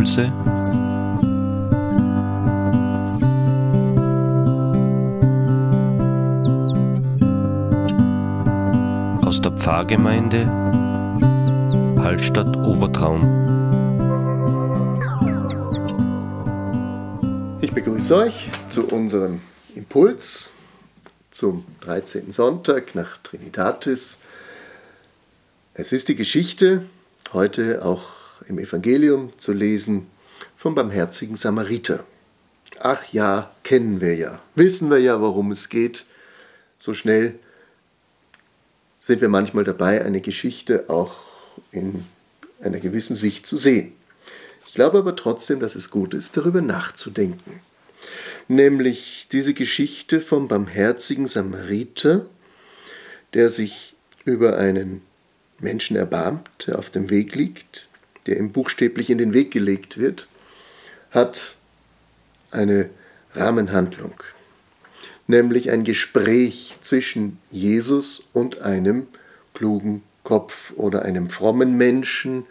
[0.00, 0.32] Impulse
[9.26, 10.46] aus der Pfarrgemeinde
[12.02, 13.20] Hallstatt Obertraum.
[17.60, 19.42] Ich begrüße euch zu unserem
[19.74, 20.52] Impuls
[21.30, 22.32] zum 13.
[22.32, 24.20] Sonntag nach Trinitatis.
[25.74, 26.86] Es ist die Geschichte,
[27.34, 30.06] heute auch im Evangelium zu lesen,
[30.56, 32.04] vom barmherzigen Samariter.
[32.78, 36.06] Ach ja, kennen wir ja, wissen wir ja, worum es geht.
[36.78, 37.38] So schnell
[38.98, 41.16] sind wir manchmal dabei, eine Geschichte auch
[41.72, 42.04] in
[42.62, 43.92] einer gewissen Sicht zu sehen.
[44.66, 47.60] Ich glaube aber trotzdem, dass es gut ist, darüber nachzudenken.
[48.48, 52.26] Nämlich diese Geschichte vom barmherzigen Samariter,
[53.34, 53.94] der sich
[54.24, 55.02] über einen
[55.58, 57.88] Menschen erbarmt, der auf dem Weg liegt,
[58.26, 60.28] der ihm buchstäblich in den Weg gelegt wird,
[61.10, 61.56] hat
[62.50, 62.90] eine
[63.34, 64.14] Rahmenhandlung,
[65.26, 69.06] nämlich ein Gespräch zwischen Jesus und einem
[69.54, 72.44] klugen Kopf oder einem frommen Menschen,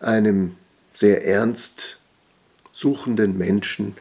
[0.00, 0.56] einem
[0.94, 1.98] sehr ernst
[2.72, 3.96] suchenden Menschen,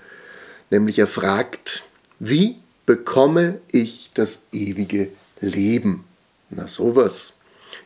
[0.69, 1.85] nämlich er fragt,
[2.19, 5.09] wie bekomme ich das ewige
[5.41, 6.05] Leben?
[6.49, 7.39] Na sowas.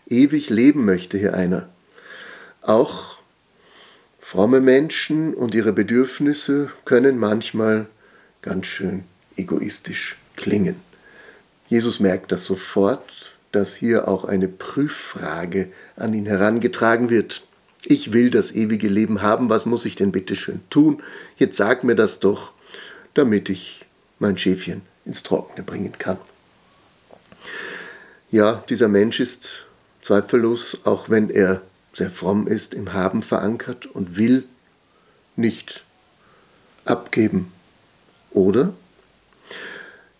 [0.07, 1.69] Ewig leben möchte hier einer.
[2.64, 3.17] Auch
[4.22, 7.88] fromme Menschen und ihre Bedürfnisse können manchmal
[8.42, 9.03] ganz schön
[9.36, 10.75] egoistisch klingen.
[11.67, 17.45] Jesus merkt das sofort, dass hier auch eine Prüffrage an ihn herangetragen wird.
[17.84, 21.03] Ich will das ewige Leben haben, was muss ich denn bitte schön tun?
[21.38, 22.53] Jetzt sag mir das doch,
[23.14, 23.86] damit ich
[24.19, 26.17] mein Schäfchen ins Trockene bringen kann.
[28.31, 29.66] Ja, dieser Mensch ist
[30.02, 31.61] zweifellos, auch wenn er
[31.94, 34.45] sehr fromm ist, im Haben verankert und will
[35.36, 35.83] nicht
[36.85, 37.52] abgeben.
[38.31, 38.73] Oder?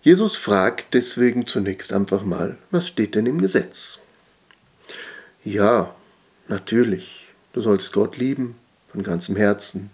[0.02, 4.02] Jesus fragt deswegen zunächst einfach mal, was steht denn im Gesetz?
[5.44, 5.96] Ja,
[6.48, 8.56] natürlich, du sollst Gott lieben
[8.92, 9.90] von ganzem Herzen,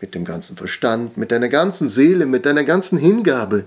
[0.00, 3.64] mit dem ganzen Verstand, mit deiner ganzen Seele, mit deiner ganzen Hingabe,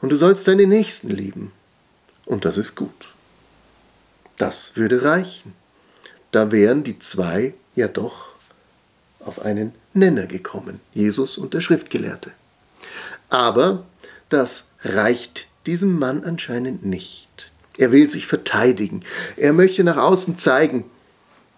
[0.00, 1.52] und du sollst deine Nächsten lieben.
[2.24, 3.12] Und das ist gut.
[4.36, 5.52] Das würde reichen.
[6.30, 8.28] Da wären die zwei ja doch
[9.20, 12.30] auf einen Nenner gekommen, Jesus und der Schriftgelehrte.
[13.28, 13.84] Aber
[14.28, 17.52] das reicht diesem Mann anscheinend nicht.
[17.76, 19.04] Er will sich verteidigen.
[19.36, 20.84] Er möchte nach außen zeigen,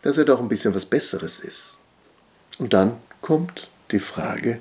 [0.03, 1.79] dass er doch ein bisschen was Besseres ist.
[2.59, 4.59] Und dann kommt die Frage,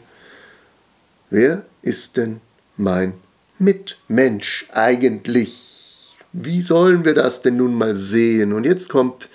[1.29, 2.41] wer ist denn
[2.77, 3.13] mein
[3.57, 6.17] Mitmensch eigentlich?
[6.31, 8.53] Wie sollen wir das denn nun mal sehen?
[8.53, 9.29] Und jetzt kommt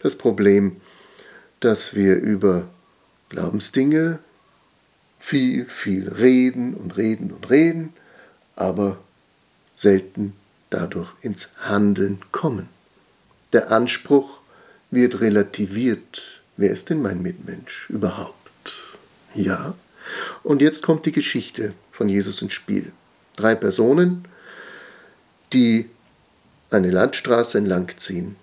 [0.00, 0.80] das Problem,
[1.60, 2.68] dass wir über
[3.28, 4.18] Glaubensdinge
[5.18, 7.92] viel, viel reden und reden und reden,
[8.56, 8.98] aber
[9.76, 10.34] selten
[10.70, 12.68] dadurch ins Handeln kommen.
[13.52, 14.40] Der Anspruch
[14.90, 16.42] wird relativiert.
[16.56, 18.34] Wer ist denn mein Mitmensch überhaupt?
[19.34, 19.74] Ja.
[20.42, 22.92] Und jetzt kommt die Geschichte von Jesus ins Spiel.
[23.36, 24.24] Drei Personen,
[25.52, 25.88] die
[26.70, 28.36] eine Landstraße entlang ziehen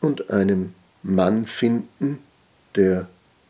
[0.00, 2.18] und einem Mann finden,
[2.74, 3.06] der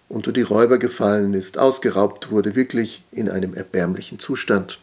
[0.08, 4.78] unter die Räuber gefallen ist, ausgeraubt wurde, wirklich in einem erbärmlichen Zustand.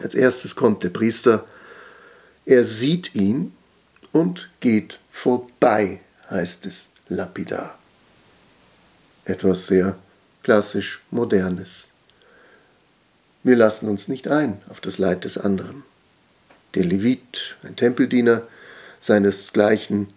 [0.00, 1.46] Als erstes kommt der Priester,
[2.46, 3.52] er sieht ihn
[4.12, 7.78] und geht vorbei, heißt es lapidar.
[9.24, 9.96] Etwas sehr
[10.42, 11.90] klassisch Modernes.
[13.42, 15.82] Wir lassen uns nicht ein auf das Leid des anderen.
[16.74, 18.42] Der Levit, ein Tempeldiener
[19.00, 20.08] seinesgleichen,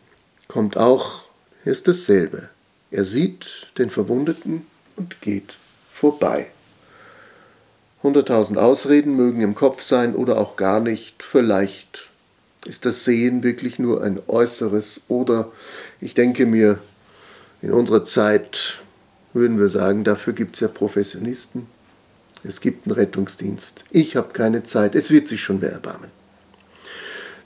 [0.48, 1.27] kommt auch,
[1.72, 2.50] ist dasselbe.
[2.92, 5.56] Er sieht den Verwundeten und geht
[5.94, 6.48] vorbei.
[8.04, 11.24] Hunderttausend Ausreden mögen im Kopf sein oder auch gar nicht.
[11.24, 12.10] Vielleicht
[12.66, 15.52] ist das Sehen wirklich nur ein äußeres oder
[16.00, 16.80] ich denke mir,
[17.62, 18.78] in unserer Zeit
[19.34, 21.66] würden wir sagen, dafür gibt es ja Professionisten.
[22.44, 23.84] Es gibt einen Rettungsdienst.
[23.90, 24.96] Ich habe keine Zeit.
[24.96, 26.10] Es wird sich schon wer erbarmen.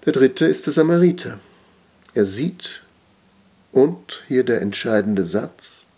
[0.05, 1.39] Der dritte ist der Samariter.
[2.13, 2.81] Er sieht
[3.71, 5.89] und hier der entscheidende Satz,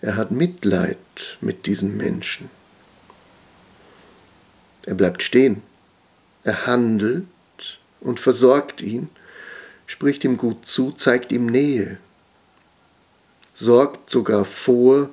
[0.00, 0.98] er hat Mitleid
[1.40, 2.50] mit diesem Menschen.
[4.86, 5.62] Er bleibt stehen,
[6.42, 7.26] er handelt
[8.00, 9.08] und versorgt ihn,
[9.86, 11.98] spricht ihm gut zu, zeigt ihm Nähe,
[13.52, 15.10] sorgt sogar vor,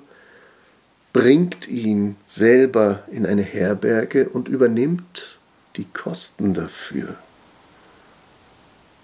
[1.11, 5.37] bringt ihn selber in eine Herberge und übernimmt
[5.75, 7.15] die Kosten dafür.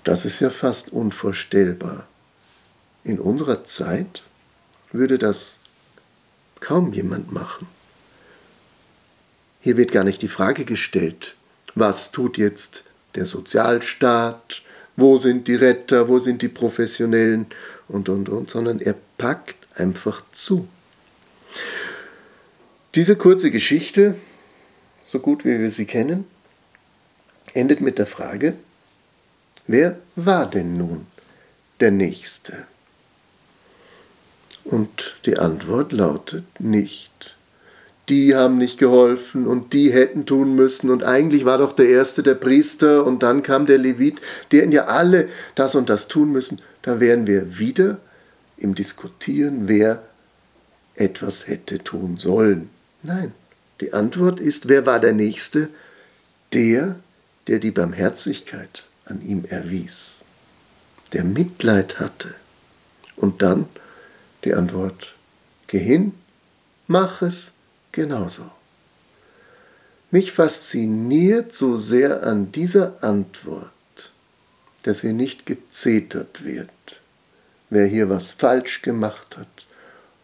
[0.04, 2.08] Das ist ja fast unvorstellbar.
[3.04, 4.24] In unserer Zeit
[4.92, 5.60] würde das
[6.60, 7.68] kaum jemand machen.
[9.60, 11.36] Hier wird gar nicht die Frage gestellt,
[11.76, 12.86] was tut jetzt
[13.16, 14.62] der Sozialstaat,
[14.96, 17.48] wo sind die Retter, wo sind die Professionellen
[17.88, 20.68] und, und, und, sondern er packt einfach zu.
[22.96, 24.16] Diese kurze Geschichte,
[25.04, 26.26] so gut wie wir sie kennen,
[27.54, 28.54] endet mit der Frage,
[29.68, 31.08] wer war denn nun
[31.80, 32.66] der Nächste?
[34.74, 37.36] Und die Antwort lautet nicht.
[38.10, 42.24] Die haben nicht geholfen und die hätten tun müssen und eigentlich war doch der erste
[42.24, 44.20] der Priester und dann kam der Levit,
[44.52, 46.60] die hätten ja alle das und das tun müssen.
[46.82, 48.00] Da wären wir wieder
[48.58, 50.02] im Diskutieren, wer
[50.96, 52.72] etwas hätte tun sollen.
[53.04, 53.32] Nein,
[53.80, 55.70] die Antwort ist, wer war der Nächste?
[56.52, 56.96] Der,
[57.48, 60.26] der die Barmherzigkeit an ihm erwies,
[61.14, 62.34] der Mitleid hatte.
[63.16, 63.68] Und dann
[64.44, 65.14] die Antwort,
[65.68, 66.14] geh hin,
[66.88, 67.54] mach es
[67.92, 68.50] genauso.
[70.12, 73.72] Mich fasziniert so sehr an dieser Antwort,
[74.84, 76.70] dass hier nicht gezetert wird,
[77.70, 79.66] wer hier was falsch gemacht hat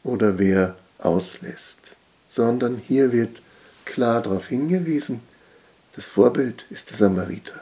[0.03, 1.95] oder wer auslässt
[2.29, 3.41] sondern hier wird
[3.83, 5.21] klar darauf hingewiesen,
[5.95, 7.59] das Vorbild ist der Samariter.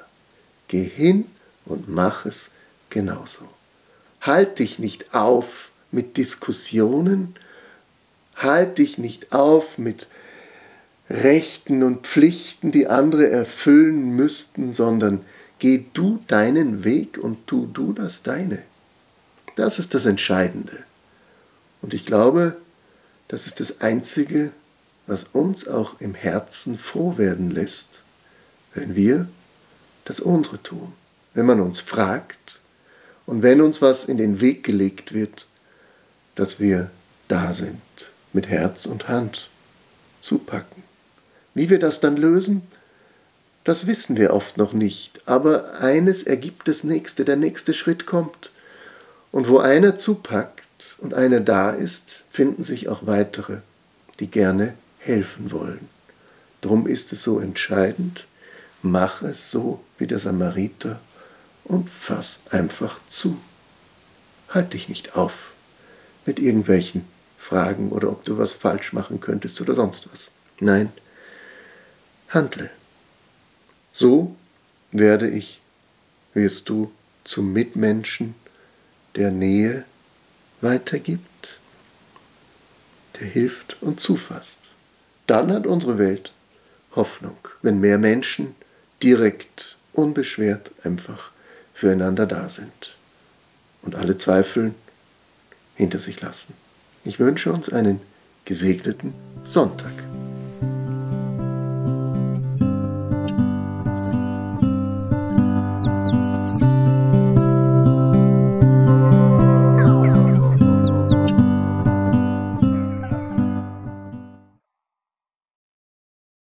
[0.68, 1.26] Geh hin
[1.66, 2.52] und mach es
[2.90, 3.50] genauso.
[4.22, 7.36] Halt dich nicht auf mit Diskussionen,
[8.36, 10.08] halt dich nicht auf mit
[11.10, 15.24] Rechten und Pflichten, die andere erfüllen müssten, sondern
[15.60, 18.62] geh du deinen Weg und tu du das deine.
[19.56, 20.78] Das ist das Entscheidende.
[21.82, 22.58] Und ich glaube,
[23.28, 24.52] das ist das Einzige,
[25.08, 28.04] was uns auch im Herzen froh werden lässt,
[28.74, 29.28] wenn wir
[30.06, 30.94] das unsere tun.
[31.34, 32.62] Wenn man uns fragt
[33.26, 35.46] und wenn uns was in den Weg gelegt wird,
[36.38, 36.90] dass wir
[37.28, 37.82] da sind,
[38.32, 39.50] mit Herz und Hand
[40.22, 40.84] zupacken.
[41.54, 42.62] Wie wir das dann lösen,
[43.64, 48.52] das wissen wir oft noch nicht, aber eines ergibt das nächste, der nächste Schritt kommt.
[49.34, 50.64] Und wo einer zupackt,
[51.00, 53.58] und einer da ist, finden sich auch weitere,
[54.20, 55.90] die gerne helfen wollen.
[56.62, 58.26] Drum ist es so entscheidend,
[58.82, 61.00] mach es so wie der Samariter
[61.64, 63.38] und fass einfach zu.
[64.50, 65.34] Halt dich nicht auf
[66.28, 67.06] mit irgendwelchen
[67.40, 70.34] Fragen oder ob du was falsch machen könntest oder sonst was.
[70.60, 70.92] Nein,
[72.30, 72.70] handle.
[73.94, 74.36] So
[74.92, 75.62] werde ich,
[76.34, 76.92] wirst du
[77.24, 78.36] zum Mitmenschen
[79.16, 79.86] der Nähe
[80.62, 81.58] weitergibt,
[83.20, 84.70] der hilft und zufasst.
[85.26, 86.32] Dann hat unsere Welt
[86.96, 88.56] Hoffnung, wenn mehr Menschen
[89.02, 91.32] direkt, unbeschwert einfach
[91.74, 92.96] füreinander da sind
[93.84, 94.74] und alle Zweifel
[95.78, 96.56] hinter sich lassen.
[97.06, 98.02] Ich wünsche uns einen
[98.44, 99.14] gesegneten
[99.44, 99.92] Sonntag.